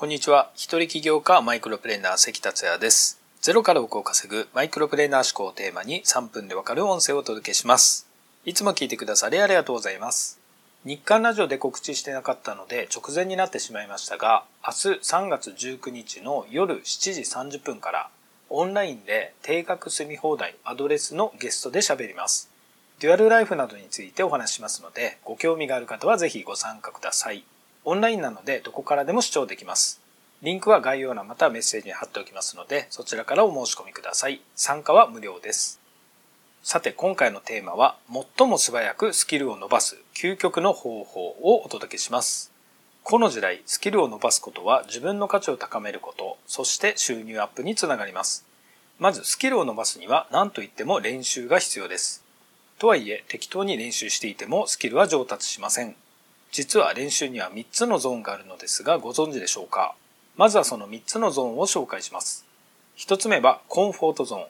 [0.00, 0.52] こんにちは。
[0.54, 3.20] 一人起業家マイクロプレーナー関達也です。
[3.40, 8.06] ゼロから億を稼ぐマイクロプレーナー思考をテーマに3分でわかる音声をお届けします。
[8.44, 10.38] いつも聞いてくださりありがとうございます。
[10.84, 17.12] 日刊ラジオで告知してなかったので直前になってしまいましたが、明日3月19日の夜7
[17.48, 18.08] 時30分から
[18.50, 22.48] オンラインで定額住み放題アドレスのゲストで喋ります。
[23.00, 27.42] デュアルライフなどについてお話しますので、ご興味がある方はぜひご参加ください。
[27.88, 30.02] オンラインなのでどこからでも視聴できます。
[30.42, 34.42] リンクは概要欄またはメッセージに貼っておきますので、そちらからお申し込みください。
[34.54, 35.80] 参加は無料です。
[36.62, 37.96] さて今回のテーマは、
[38.36, 42.52] 最も素早くスキルを伸ばす究極の方法をお届けします。
[43.04, 48.44] この時代、スキルを伸ばすことは自分の価値を高めること、そして収入アップにつながります。
[48.98, 52.22] まずスキルを伸ばすには何と言っても練習が必要です。
[52.78, 55.96] とはいえ適当に練習していてもスキルは上達しません。
[56.50, 59.94] 実は練習には3つのゾーンがあるのですがご存知でしょうか？
[60.36, 62.46] まずはその3つのゾーンを紹介します。
[62.96, 64.46] 1つ目はコンフォートゾーン。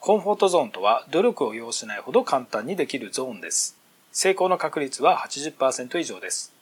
[0.00, 3.76] コンフォートゾーンとは努力を要しないほど簡単にできるゾーンです。
[4.12, 6.52] 成功の確率は80%以上です。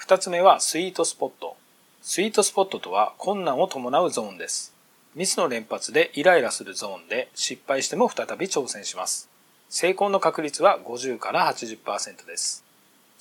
[0.00, 1.56] 2つ目はスイートスポット。
[2.02, 4.74] スイートスポットとは困難を伴うゾーンです。
[5.14, 9.28] ミスの連発でイライラするゾーンで失敗しても再び挑戦します。
[9.68, 12.64] 成功の確率は50から80%です。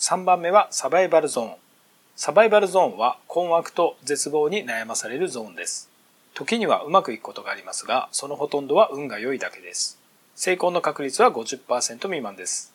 [0.06, 1.56] 3番目はサバイバルゾーン。
[2.18, 5.90] サバイバルゾーンは困惑と絶望に悩まされるゾーンです。
[6.34, 9.98] 時にはうまくいくことがありますが、そのほとんどは運が良いだけです。
[10.36, 12.74] 成功の確率は50%未満です。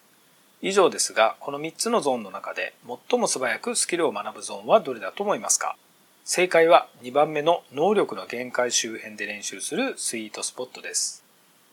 [0.62, 2.73] 以上ですが、この3つのゾーンの中で
[3.11, 5.77] 最も素早くスキルを学ぶゾーンはどれだと思いますか？
[6.25, 11.23] 正解は2番目の能力の限界周辺で練習するスイートスポットです。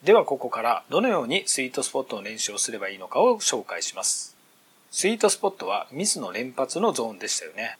[0.04, 4.35] ではここからどのようにスイートスポットの練習をすればいいのかを紹介します。
[4.98, 7.78] スイートスポットはミスの連発のゾーンでしたよね。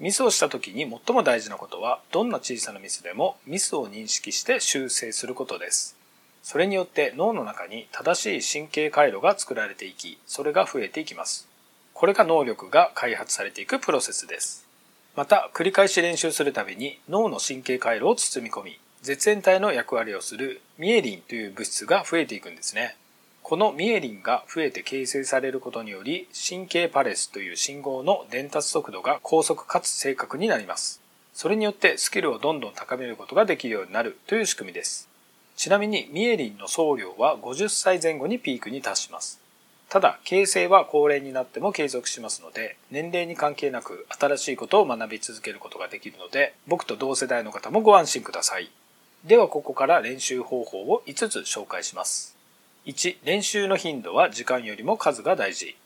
[0.00, 5.96] ミスをした時に最も大事なことは、どんな小さなミスでもミスを認識して修正することです。
[6.42, 11.48] それによって脳の中に正しい神経回路が作られていき、それが増えていきます。
[11.94, 14.66] これが能力が開発されていくプロセスです。
[15.16, 22.98] また、繰り返し練習するたびに脳の神経回路を包み込み、絶縁体の役割をするミエリンという物質が増えていくんですね。
[23.48, 31.00] このミエリンが増えて形成されることにより神経パレスという信号の伝達速度が高速かつ正確になります。
[31.32, 35.08] それによってスキルをどんどん高めることができるようになるという仕組みです。
[35.56, 39.40] ちなみにミエリンの総量は50歳前後にピークに達します。
[39.88, 48.70] ただ、形成は高齢になっても継続しますので、年齢に関係なく新しいことを学び続けることができるので、僕と同世代の方もご安心ください。
[49.24, 52.37] ではここから練習方法を5つ紹介します。
[52.88, 55.76] 1、練習の頻度は時間よりも数が大事。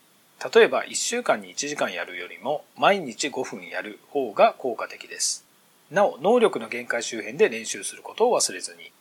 [0.55, 5.45] 例えば1週間に1時間やるよりも毎日5分やる方が効果的です。
[5.91, 8.93] なお、能力の限界周辺で練習することを忘れずに。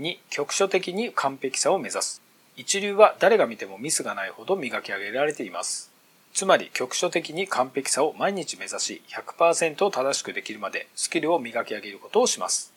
[0.00, 2.20] 2、局所的に完璧さを目指す。
[2.56, 5.92] 一流は誰が見てもミスがないほど磨き上げられています。
[6.32, 12.72] つまり局所的に完璧さを毎日目指し100%正しくできるまでスキルを磨き上げることをします。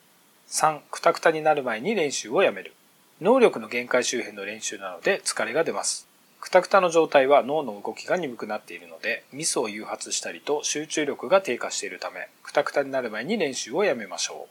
[0.46, 2.74] 3、くたくたになる前に練習をやめる。
[3.20, 6.06] 能力の限界周辺の練習なので疲れが出ます。
[6.40, 14.46] くたくたの状態は脳の動きが鈍くなっているので、ミスを誘発したりと集中力が低下しているため、くたくたになる前に練習をやめましょ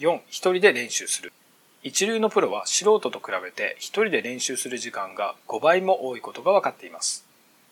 [0.00, 0.02] う。
[0.02, 1.32] 4、一人で練習する。
[1.82, 7.26] 一流のプロは素人と比べて一人で練習する時間が5倍も多いことが分かっています。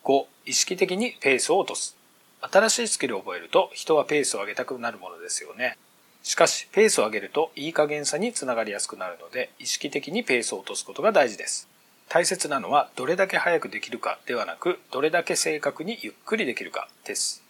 [0.04, 1.96] 5、意識的にペースを落とす。
[2.40, 5.76] 新しいスキルを覚えると人はペースを上げたくなるものですよね。
[6.22, 11.68] しかし、ペースを上げるといい加減さにつながりやすくなるので、意識的にペースを落とすことが大事です。
[12.08, 17.42] 大切なのは、どれだけ早くできるかではなく、どれだけ正確にゆっくりできるかです。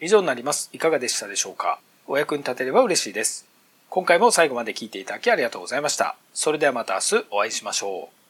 [0.00, 0.70] 以上になります。
[0.72, 1.80] いかがでしたでしょうか？
[2.06, 3.46] お役に立てれば嬉しいです。
[3.88, 6.16] 今回も最後まで聞いていただきありがとうございました。
[6.34, 8.23] それではまた明日お会いしましょう。